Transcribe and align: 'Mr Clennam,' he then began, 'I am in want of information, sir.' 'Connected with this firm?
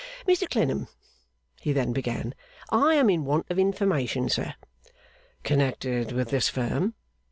'Mr 0.27 0.49
Clennam,' 0.49 0.87
he 1.59 1.71
then 1.71 1.93
began, 1.93 2.33
'I 2.71 2.95
am 2.95 3.09
in 3.11 3.23
want 3.23 3.45
of 3.51 3.59
information, 3.59 4.29
sir.' 4.29 4.55
'Connected 5.43 6.11
with 6.11 6.29
this 6.31 6.49
firm? 6.49 6.95